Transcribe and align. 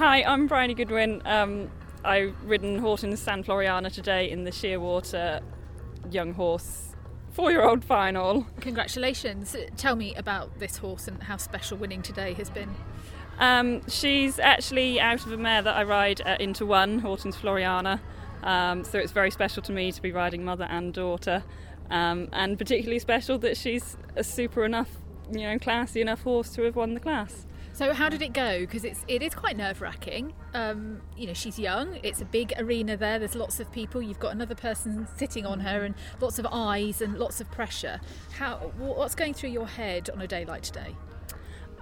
Hi, 0.00 0.22
I'm 0.22 0.46
Bryony 0.46 0.72
Goodwin. 0.72 1.20
Um, 1.26 1.70
I've 2.06 2.34
ridden 2.44 2.78
Haughton's 2.78 3.20
San 3.20 3.44
Floriana 3.44 3.92
today 3.92 4.30
in 4.30 4.44
the 4.44 4.50
Shearwater 4.50 5.42
Young 6.10 6.32
Horse 6.32 6.96
four-year-old 7.32 7.84
final. 7.84 8.46
Congratulations. 8.60 9.54
Tell 9.76 9.96
me 9.96 10.14
about 10.14 10.58
this 10.58 10.78
horse 10.78 11.06
and 11.06 11.22
how 11.22 11.36
special 11.36 11.76
winning 11.76 12.00
today 12.00 12.32
has 12.32 12.48
been. 12.48 12.74
Um, 13.38 13.86
she's 13.88 14.38
actually 14.38 14.98
out 14.98 15.26
of 15.26 15.32
a 15.32 15.36
mare 15.36 15.60
that 15.60 15.76
I 15.76 15.82
ride 15.82 16.22
at 16.22 16.40
Inter 16.40 16.64
One, 16.64 17.00
Haughton's 17.00 17.36
Floriana. 17.36 18.00
Um, 18.42 18.84
so 18.84 18.98
it's 18.98 19.12
very 19.12 19.30
special 19.30 19.62
to 19.64 19.72
me 19.72 19.92
to 19.92 20.00
be 20.00 20.12
riding 20.12 20.46
mother 20.46 20.64
and 20.64 20.94
daughter, 20.94 21.44
um, 21.90 22.30
and 22.32 22.56
particularly 22.56 23.00
special 23.00 23.36
that 23.40 23.58
she's 23.58 23.98
a 24.16 24.24
super 24.24 24.64
enough, 24.64 24.88
you 25.30 25.40
know, 25.40 25.58
classy 25.58 26.00
enough 26.00 26.22
horse 26.22 26.48
to 26.54 26.62
have 26.62 26.74
won 26.74 26.94
the 26.94 27.00
class. 27.00 27.44
So 27.80 27.94
how 27.94 28.10
did 28.10 28.20
it 28.20 28.34
go? 28.34 28.60
Because 28.60 28.84
it's 28.84 29.06
it 29.08 29.22
is 29.22 29.34
quite 29.34 29.56
nerve 29.56 29.80
wracking. 29.80 30.34
Um, 30.52 31.00
you 31.16 31.26
know, 31.26 31.32
she's 31.32 31.58
young. 31.58 31.98
It's 32.02 32.20
a 32.20 32.26
big 32.26 32.52
arena 32.58 32.94
there. 32.94 33.18
There's 33.18 33.34
lots 33.34 33.58
of 33.58 33.72
people. 33.72 34.02
You've 34.02 34.18
got 34.18 34.32
another 34.32 34.54
person 34.54 35.08
sitting 35.16 35.46
on 35.46 35.60
her, 35.60 35.84
and 35.84 35.94
lots 36.20 36.38
of 36.38 36.46
eyes 36.52 37.00
and 37.00 37.16
lots 37.18 37.40
of 37.40 37.50
pressure. 37.50 37.98
How 38.32 38.56
what's 38.76 39.14
going 39.14 39.32
through 39.32 39.48
your 39.48 39.66
head 39.66 40.10
on 40.10 40.20
a 40.20 40.26
day 40.26 40.44
like 40.44 40.60
today? 40.60 40.94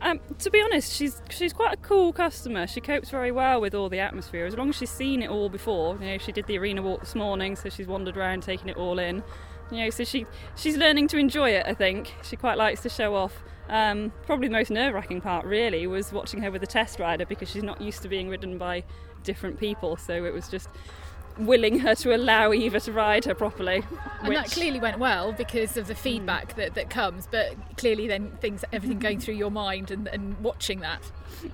Um, 0.01 0.21
to 0.39 0.51
be 0.53 0.63
honest, 0.63 0.93
she's 0.93 1.21
she's 1.31 1.53
quite 1.53 1.75
a 1.75 1.79
cool 1.79 2.13
customer. 2.13 2.69
She 2.69 2.81
copes 2.81 3.11
very 3.11 3.33
well 3.33 3.61
with 3.61 3.75
all 3.75 3.89
the 3.89 3.99
atmosphere. 3.99 4.47
As 4.47 4.57
long 4.57 4.69
as 4.69 4.77
she's 4.77 4.91
seen 4.91 5.21
it 5.21 5.31
all 5.31 5.49
before, 5.49 5.97
you 5.97 6.11
know, 6.11 6.19
she 6.19 6.31
did 6.31 6.47
the 6.47 6.59
arena 6.59 6.81
walk 6.81 7.01
this 7.01 7.17
morning, 7.17 7.57
so 7.57 7.71
she's 7.71 7.89
wandered 7.89 8.17
around 8.17 8.45
taking 8.45 8.69
it 8.69 8.77
all 8.77 9.01
in. 9.01 9.25
You 9.71 9.85
know, 9.85 9.91
so 9.91 10.05
she 10.05 10.27
she's 10.57 10.77
learning 10.77 11.09
to 11.09 11.19
enjoy 11.19 11.51
it. 11.51 11.67
I 11.67 11.75
think 11.75 12.15
she 12.23 12.37
quite 12.37 12.59
likes 12.59 12.81
to 12.83 12.89
show 12.89 13.15
off. 13.15 13.35
Um, 13.69 14.13
probably 14.25 14.49
the 14.49 14.55
most 14.55 14.71
nerve-wracking 14.71 15.21
part, 15.21 15.45
really, 15.45 15.87
was 15.87 16.11
watching 16.11 16.41
her 16.43 16.51
with 16.51 16.63
a 16.63 16.67
test 16.67 16.99
rider 16.99 17.27
because 17.27 17.51
she's 17.51 17.63
not 17.63 17.81
used 17.81 18.01
to 18.03 18.09
being 18.09 18.31
ridden 18.31 18.57
by 18.57 18.83
different 19.25 19.61
people. 19.61 19.99
So 19.99 20.25
it 20.25 20.33
was 20.33 20.49
just 20.49 20.71
willing 21.39 21.79
her 21.79 21.95
to 21.95 22.17
allow 22.17 22.53
Eva 22.53 22.81
to 22.81 22.93
ride 22.93 23.25
her 23.25 23.35
properly. 23.35 23.85
And 24.23 24.35
that 24.35 24.51
clearly 24.51 24.81
went 24.81 24.99
well 24.99 25.33
because 25.33 25.77
of 25.77 25.87
the 25.87 25.95
feedback 25.95 26.57
that, 26.57 26.75
that 26.75 26.91
comes, 26.91 27.29
but 27.31 27.55
clearly 27.77 28.09
then 28.09 28.33
things 28.41 28.65
everything 28.73 28.99
going 28.99 29.21
through 29.21 29.35
your 29.35 29.51
mind 29.51 29.91
and, 29.91 30.09
and 30.09 30.37
watching 30.41 30.81
that. 30.81 31.01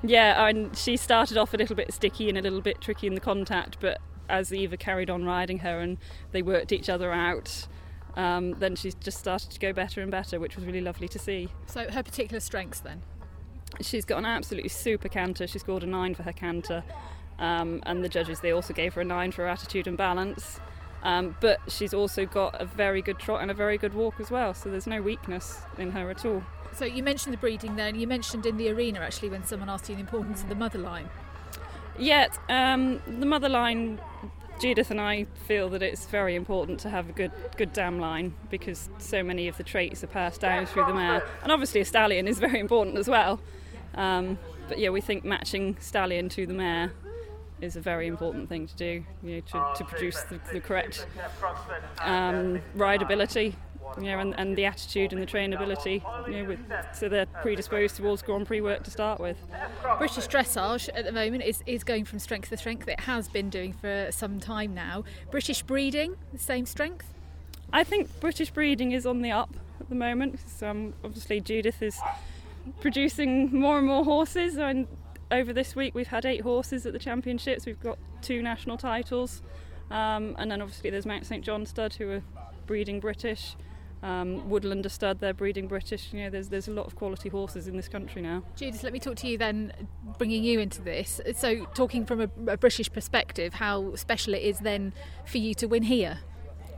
Yeah, 0.03 0.47
and 0.47 0.75
she 0.77 0.97
started 0.97 1.37
off 1.37 1.53
a 1.53 1.59
little 1.59 1.77
bit 1.77 1.93
sticky 1.93 2.29
and 2.29 2.39
a 2.39 2.41
little 2.41 2.63
bit 2.63 2.81
tricky 2.81 3.07
in 3.07 3.15
the 3.15 3.21
contact, 3.21 3.77
but 3.81 4.01
as 4.29 4.55
Eva 4.55 4.79
carried 4.79 5.11
on 5.11 5.25
riding 5.25 5.59
her 5.59 5.81
and 5.81 5.99
they 6.33 6.41
worked 6.41 6.73
each 6.73 6.89
other 6.89 7.13
out, 7.13 7.67
um, 8.17 8.53
then 8.59 8.77
she's 8.77 8.95
just 8.95 9.19
started 9.19 9.51
to 9.51 9.61
go 9.61 9.73
better 9.73 10.01
and 10.01 10.11
better, 10.11 10.39
which 10.39 10.57
was 10.57 10.65
really 10.65 10.81
lovely 10.81 11.09
to 11.09 11.19
see. 11.19 11.49
So 11.67 11.91
her 11.91 12.03
particular 12.03 12.41
strengths 12.41 12.81
then? 12.81 13.03
She's 13.81 14.05
got 14.05 14.19
an 14.19 14.27
absolutely 14.27 14.69
super 14.69 15.09
canter. 15.09 15.47
She 15.47 15.59
scored 15.59 15.83
a 15.83 15.87
nine 15.87 16.15
for 16.15 16.23
her 16.23 16.33
canter. 16.33 16.85
Um, 17.39 17.83
and 17.85 18.05
the 18.05 18.09
judges 18.09 18.41
they 18.41 18.53
also 18.53 18.73
gave 18.73 18.95
her 18.95 19.01
a 19.01 19.05
nine 19.05 19.33
for 19.33 19.43
her 19.43 19.49
attitude 19.49 19.87
and 19.89 19.97
balance. 19.97 20.61
Um, 21.03 21.37
but 21.41 21.61
she's 21.69 21.93
also 21.93 22.25
got 22.25 22.61
a 22.61 22.65
very 22.65 23.03
good 23.03 23.19
trot 23.19 23.43
and 23.43 23.51
a 23.51 23.55
very 23.55 23.77
good 23.77 23.93
walk 23.93 24.21
as 24.21 24.31
well, 24.31 24.55
so 24.55 24.71
there's 24.71 24.87
no 24.87 25.03
weakness 25.03 25.59
in 25.77 25.91
her 25.91 26.09
at 26.11 26.25
all. 26.25 26.43
So 26.73 26.87
you 26.87 27.03
mentioned 27.03 27.35
the 27.35 27.39
breeding 27.39 27.77
there, 27.77 27.89
and 27.89 28.01
you 28.01 28.07
mentioned 28.07 28.47
in 28.47 28.57
the 28.57 28.71
arena 28.71 29.01
actually 29.01 29.29
when 29.29 29.45
someone 29.45 29.69
asked 29.69 29.89
you 29.91 29.97
the 29.97 30.01
importance 30.01 30.43
of 30.43 30.49
the 30.49 30.55
mother 30.55 30.79
line. 30.79 31.11
Yet 31.99 32.39
um, 32.49 33.03
the 33.07 33.27
mother 33.27 33.51
line, 33.51 34.01
Judith 34.61 34.91
and 34.91 35.01
I 35.01 35.27
feel 35.47 35.69
that 35.71 35.83
it's 35.83 36.07
very 36.07 36.35
important 36.35 36.81
to 36.81 36.91
have 36.91 37.11
a 37.11 37.13
good 37.13 37.33
good 37.57 37.73
dam 37.73 37.99
line 37.99 38.35
because 38.51 38.89
so 38.99 39.23
many 39.23 39.49
of 39.49 39.57
the 39.57 39.63
traits 39.63 40.03
are 40.03 40.09
passed 40.09 40.41
down 40.41 40.67
through 40.67 40.87
the 40.87 40.95
mare, 40.95 41.23
and 41.43 41.53
obviously 41.53 41.81
a 41.81 41.85
stallion 41.85 42.29
is 42.29 42.39
very 42.39 42.61
important 42.61 42.97
as 42.97 43.09
well. 43.09 43.41
Um, 43.95 44.39
but 44.69 44.79
yeah, 44.79 44.89
we 44.91 45.01
think 45.01 45.25
matching 45.25 45.77
stallion 45.81 46.29
to 46.31 46.47
the 46.47 46.55
mare 46.55 46.93
is 47.61 47.77
a 47.77 47.81
very 47.81 48.07
important 48.07 48.49
thing 48.49 48.67
to 48.67 48.77
do, 48.77 49.05
you 49.23 49.35
know, 49.37 49.41
to, 49.41 49.73
to 49.77 49.85
produce 49.85 50.21
the, 50.23 50.41
the 50.53 50.61
correct 50.61 51.07
um, 52.01 52.61
rideability, 52.77 53.55
you 53.99 54.05
know, 54.05 54.19
and, 54.19 54.35
and 54.39 54.57
the 54.57 54.65
attitude 54.65 55.13
and 55.13 55.23
the 55.23 55.27
trainability, 55.27 56.03
you 56.29 56.43
know, 56.43 56.49
with, 56.49 56.61
so 56.93 57.09
they're 57.09 57.27
predisposed 57.27 57.97
towards 57.97 58.23
Grand 58.23 58.47
Prix 58.47 58.61
work 58.61 58.83
to 58.85 58.91
start 58.91 59.21
with. 59.21 59.37
British 59.99 60.27
dressage 60.29 60.89
at 60.95 61.05
the 61.05 61.13
moment 61.13 61.45
is, 61.45 61.63
is 61.67 61.85
going 61.85 62.05
from 62.05 62.19
strength 62.19 62.49
to 62.51 62.57
strength. 62.57 62.89
It 62.89 63.01
has 63.01 63.29
been 63.29 63.51
doing 63.51 63.73
for 63.73 64.09
some 64.11 64.41
time 64.41 64.75
now. 64.75 65.05
British 65.31 65.63
breeding, 65.63 66.17
the 66.33 66.39
same 66.39 66.67
strength? 66.67 67.07
I 67.73 67.85
think 67.85 68.21
British 68.21 68.51
breeding 68.51 68.93
is 68.93 69.07
on 69.07 69.23
the 69.23 69.31
up 69.31 69.57
at 69.81 69.89
the 69.89 69.95
moment. 69.95 70.41
So 70.47 70.69
um, 70.69 70.95
obviously 71.05 71.41
Judith 71.41 71.83
is 71.83 71.99
producing 72.81 73.59
more 73.59 73.79
and 73.79 73.87
more 73.87 74.05
horses 74.05 74.57
and 74.57 74.87
over 75.31 75.53
this 75.53 75.75
week 75.75 75.95
we've 75.95 76.09
had 76.09 76.25
eight 76.25 76.43
horses 76.43 76.87
at 76.87 76.93
the 76.93 76.99
championships. 76.99 77.67
We've 77.67 77.81
got 77.81 77.99
two 78.23 78.43
national 78.43 78.79
titles, 78.79 79.43
um, 79.91 80.35
and 80.39 80.51
then 80.51 80.63
obviously 80.63 80.91
there's 80.91 81.07
Mount 81.07 81.27
St 81.27 81.45
John 81.45 81.67
Stud 81.67 81.95
who 81.95 82.11
are 82.11 82.23
breeding 82.67 83.01
British. 83.01 83.57
Um, 84.05 84.43
Woodlander 84.51 84.91
Stud, 84.91 85.21
they're 85.21 85.33
breeding 85.33 85.67
British. 85.67 86.13
You 86.13 86.25
know, 86.25 86.31
there's 86.31 86.51
there's 86.51 86.69
a 86.69 86.73
lot 86.73 86.87
of 86.87 86.95
quality 86.95 87.31
horses 87.31 87.67
in 87.67 87.75
this 87.75 87.89
country 87.89 88.21
now. 88.21 88.43
Judith, 88.55 88.83
let 88.83 88.93
me 88.93 88.99
talk 88.99 89.17
to 89.17 89.27
you 89.27 89.39
then, 89.39 89.73
bringing 90.19 90.45
you 90.45 90.61
into 90.61 90.83
this. 90.83 91.23
So, 91.35 91.65
talking 91.75 92.05
from 92.05 92.21
a, 92.21 92.29
a 92.49 92.59
British 92.59 92.93
perspective, 92.93 93.55
how 93.55 93.95
special 93.97 94.35
it 94.35 94.43
is 94.43 94.59
then 94.59 94.93
for 95.25 95.39
you 95.39 95.55
to 95.55 95.67
win 95.67 95.85
here. 95.85 96.19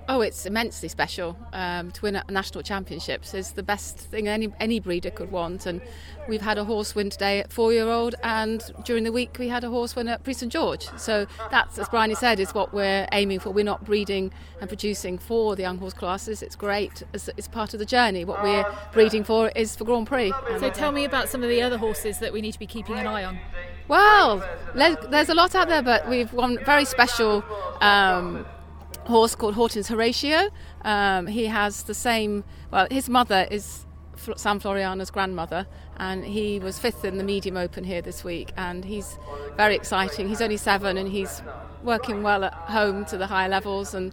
Oh, 0.09 0.21
it's 0.21 0.47
immensely 0.47 0.89
special 0.89 1.37
um, 1.53 1.91
to 1.91 2.03
win 2.03 2.17
a 2.17 2.25
national 2.31 2.63
championships. 2.63 3.35
is 3.35 3.53
the 3.53 3.63
best 3.63 3.99
thing 3.99 4.29
any 4.29 4.53
any 4.61 4.79
breeder 4.79 5.11
could 5.11 5.33
want. 5.33 5.67
And 5.67 5.81
we've 6.29 6.41
had 6.41 6.59
a 6.59 6.65
horse 6.65 6.95
win 6.95 7.11
today 7.11 7.41
at 7.41 7.53
four-year-old, 7.53 8.15
and 8.23 8.63
during 8.85 9.03
the 9.03 9.11
week 9.11 9.37
we 9.39 9.49
had 9.49 9.65
a 9.65 9.69
horse 9.69 9.97
win 9.97 10.07
at 10.07 10.23
Prix 10.23 10.35
St 10.35 10.53
George. 10.53 10.87
So 10.97 11.27
that's, 11.51 11.79
as 11.79 11.89
Bryony 11.89 12.15
said, 12.15 12.39
is 12.39 12.55
what 12.55 12.73
we're 12.73 13.09
aiming 13.11 13.41
for. 13.41 13.51
We're 13.51 13.65
not 13.65 13.85
breeding 13.85 14.33
and 14.61 14.69
producing 14.69 15.19
for 15.19 15.57
the 15.57 15.63
young 15.63 15.79
horse 15.79 15.95
classes. 15.95 16.41
It's 16.41 16.57
great. 16.57 17.03
It's, 17.13 17.29
it's 17.37 17.49
part 17.49 17.75
of 17.75 17.81
the 17.81 17.87
journey. 17.87 18.25
What 18.25 18.45
we're 18.45 18.65
breeding 18.93 19.25
for 19.25 19.49
is 19.57 19.75
for 19.75 19.85
Grand 19.85 20.07
Prix. 20.07 20.33
So 20.61 20.71
tell 20.71 20.93
me 20.93 21.05
about 21.05 21.29
some 21.29 21.43
of 21.43 21.49
the 21.49 21.63
other 21.63 21.79
horses 21.79 22.21
that 22.21 22.33
we 22.33 22.41
need 22.41 22.53
to 22.53 22.59
be 22.61 22.67
keeping 22.67 22.97
an 22.97 23.09
eye 23.09 23.25
on. 23.25 23.39
Well, 23.89 24.45
there's 24.75 25.29
a 25.29 25.35
lot 25.35 25.55
out 25.57 25.69
there, 25.69 25.83
but 25.83 26.09
we've 26.09 26.33
one 26.33 26.59
very 26.65 26.85
special. 26.85 27.45
Um, 27.81 28.47
horse 29.07 29.35
called 29.35 29.55
Haughton's 29.55 29.89
Horatio. 29.89 30.51
Um, 30.83 31.27
he 31.27 31.47
has 31.47 31.85
the 31.85 31.95
same, 31.95 32.45
well, 32.71 32.87
his 32.91 33.09
mother 33.09 33.47
is 33.51 33.87
San 34.37 34.59
Floriana's 34.61 35.11
grandmother, 35.11 35.67
and 35.99 36.25
he 36.25 36.59
was 36.59 36.79
fifth 36.79 37.05
in 37.05 37.19
the 37.19 37.25
medium 37.25 37.57
open 37.57 37.85
here 37.85 38.03
this 38.03 38.25
week, 38.25 38.53
and 38.57 38.85
he's 38.85 39.19
very 39.57 39.75
exciting. 39.75 40.29
He's 40.29 40.41
only 40.41 40.57
seven, 40.57 40.97
and 40.97 41.09
he's 41.09 41.43
working 41.83 42.23
well 42.23 42.45
at 42.45 42.53
home 42.53 43.05
to 43.07 43.19
the 43.19 43.27
higher 43.27 43.49
levels, 43.49 43.95
and 43.95 44.13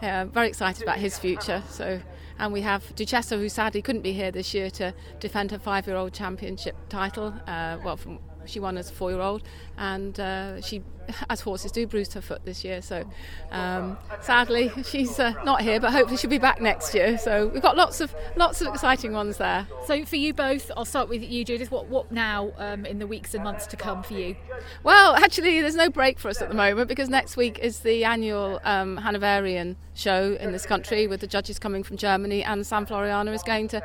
very 0.00 0.48
excited 0.48 0.82
about 0.82 0.98
his 0.98 1.18
future. 1.18 1.62
So, 1.70 2.00
and 2.38 2.52
we 2.52 2.62
have 2.62 2.94
Duchessa, 2.96 3.38
who 3.38 3.48
sadly 3.48 3.80
couldn't 3.80 4.02
be 4.02 4.12
here 4.12 4.30
this 4.30 4.52
year 4.52 4.68
to 4.70 4.92
defend 5.20 5.52
her 5.52 5.58
five-year-old 5.58 6.12
championship 6.12 6.76
title. 6.88 7.32
Uh, 7.46 7.78
well, 7.84 7.96
from 7.96 8.18
she 8.46 8.60
won 8.60 8.76
as 8.78 8.90
a 8.90 8.92
four-year-old, 8.92 9.42
and 9.76 10.18
uh, 10.20 10.60
she, 10.60 10.82
as 11.28 11.40
horses 11.40 11.72
do, 11.72 11.86
bruised 11.86 12.14
her 12.14 12.20
foot 12.20 12.44
this 12.44 12.64
year. 12.64 12.80
So 12.82 13.04
um, 13.50 13.98
sadly, 14.20 14.70
she's 14.84 15.18
uh, 15.18 15.34
not 15.44 15.62
here, 15.62 15.80
but 15.80 15.92
hopefully 15.92 16.16
she'll 16.16 16.30
be 16.30 16.38
back 16.38 16.60
next 16.60 16.94
year. 16.94 17.18
So 17.18 17.46
we've 17.48 17.62
got 17.62 17.76
lots 17.76 18.00
of 18.00 18.14
lots 18.36 18.60
of 18.60 18.68
exciting 18.68 19.12
ones 19.12 19.36
there. 19.38 19.66
So 19.86 20.04
for 20.04 20.16
you 20.16 20.32
both, 20.32 20.70
I'll 20.76 20.84
start 20.84 21.08
with 21.08 21.22
you, 21.22 21.44
Judith. 21.44 21.70
What 21.70 21.88
what 21.88 22.12
now 22.12 22.52
um, 22.58 22.86
in 22.86 22.98
the 22.98 23.06
weeks 23.06 23.34
and 23.34 23.44
months 23.44 23.66
to 23.68 23.76
come 23.76 24.02
for 24.02 24.14
you? 24.14 24.36
Well, 24.82 25.14
actually, 25.16 25.60
there's 25.60 25.74
no 25.74 25.90
break 25.90 26.18
for 26.18 26.28
us 26.28 26.40
at 26.40 26.48
the 26.48 26.54
moment 26.54 26.88
because 26.88 27.08
next 27.08 27.36
week 27.36 27.58
is 27.58 27.80
the 27.80 28.04
annual 28.04 28.60
um, 28.64 28.98
Hanoverian 28.98 29.76
show 29.94 30.36
in 30.40 30.52
this 30.52 30.66
country 30.66 31.06
with 31.06 31.20
the 31.20 31.26
judges 31.26 31.58
coming 31.58 31.82
from 31.82 31.96
Germany, 31.96 32.42
and 32.42 32.66
San 32.66 32.86
Floriana 32.86 33.32
is 33.32 33.42
going 33.42 33.68
to 33.68 33.82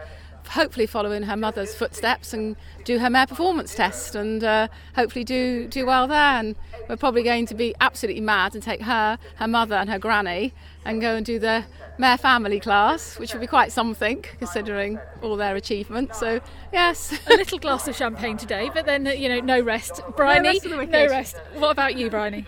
hopefully 0.47 0.85
follow 0.85 1.11
in 1.11 1.23
her 1.23 1.37
mother's 1.37 1.75
footsteps 1.75 2.33
and 2.33 2.55
do 2.83 2.99
her 2.99 3.09
mare 3.09 3.27
performance 3.27 3.75
test 3.75 4.15
and 4.15 4.43
uh, 4.43 4.67
hopefully 4.95 5.23
do 5.23 5.67
do 5.67 5.85
well 5.85 6.07
there. 6.07 6.17
And 6.17 6.55
we're 6.87 6.97
probably 6.97 7.23
going 7.23 7.45
to 7.47 7.55
be 7.55 7.75
absolutely 7.81 8.21
mad 8.21 8.55
and 8.55 8.63
take 8.63 8.81
her, 8.81 9.17
her 9.35 9.47
mother, 9.47 9.75
and 9.75 9.89
her 9.89 9.99
granny 9.99 10.53
and 10.85 11.01
go 11.01 11.15
and 11.15 11.25
do 11.25 11.39
the 11.39 11.65
mare 11.97 12.17
family 12.17 12.59
class, 12.59 13.19
which 13.19 13.33
will 13.33 13.41
be 13.41 13.47
quite 13.47 13.71
something 13.71 14.23
considering 14.39 14.99
all 15.21 15.35
their 15.35 15.55
achievements. 15.55 16.19
So 16.19 16.39
yes, 16.71 17.19
a 17.27 17.35
little 17.35 17.59
glass 17.59 17.87
of 17.87 17.95
champagne 17.95 18.37
today, 18.37 18.71
but 18.73 18.85
then 18.85 19.05
you 19.05 19.29
know 19.29 19.39
no 19.39 19.59
rest. 19.59 20.01
Bryony, 20.15 20.59
no 20.65 20.77
rest. 20.77 20.91
No 20.91 21.07
rest. 21.07 21.37
What 21.55 21.71
about 21.71 21.95
you, 21.95 22.09
Bryony? 22.09 22.45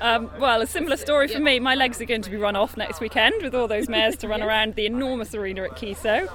Um, 0.00 0.30
well, 0.38 0.62
a 0.62 0.66
similar 0.66 0.96
story 0.96 1.28
for 1.28 1.40
me. 1.40 1.60
My 1.60 1.74
legs 1.74 2.00
are 2.00 2.06
going 2.06 2.22
to 2.22 2.30
be 2.30 2.38
run 2.38 2.56
off 2.56 2.76
next 2.76 3.00
weekend 3.00 3.42
with 3.42 3.54
all 3.54 3.68
those 3.68 3.88
mares 3.88 4.16
to 4.16 4.28
run 4.28 4.42
around 4.48 4.74
the 4.74 4.86
enormous 4.86 5.34
arena 5.34 5.64
at 5.64 5.72
Keysoe. 5.72 6.28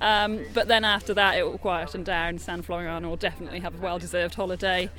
Um, 0.00 0.44
but 0.54 0.68
then 0.68 0.84
after 0.84 1.14
that, 1.14 1.38
it 1.38 1.44
will 1.44 1.58
quieten 1.58 2.02
down. 2.02 2.38
San 2.38 2.62
Floriana 2.62 3.08
will 3.08 3.16
definitely 3.16 3.60
have 3.60 3.74
a 3.74 3.78
well 3.78 3.98
deserved 3.98 4.34
holiday. 4.34 4.90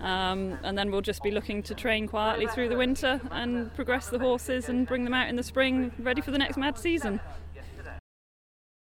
Um, 0.00 0.58
and 0.62 0.76
then 0.76 0.90
we'll 0.90 1.00
just 1.00 1.22
be 1.22 1.30
looking 1.30 1.62
to 1.64 1.74
train 1.74 2.06
quietly 2.06 2.46
through 2.46 2.68
the 2.68 2.76
winter 2.76 3.20
and 3.30 3.74
progress 3.74 4.08
the 4.08 4.18
horses 4.18 4.68
and 4.68 4.86
bring 4.86 5.04
them 5.04 5.14
out 5.14 5.28
in 5.28 5.36
the 5.36 5.42
spring 5.42 5.92
ready 5.98 6.20
for 6.20 6.30
the 6.30 6.38
next 6.38 6.56
mad 6.56 6.78
season. 6.78 7.20